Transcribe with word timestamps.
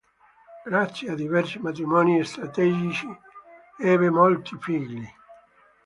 Grazie 0.65 1.11
a 1.11 1.13
diversi 1.13 1.59
matrimoni 1.59 2.23
strategici 2.25 3.05
ebbe 3.77 4.09
molti 4.09 4.57
figli. 4.59 5.05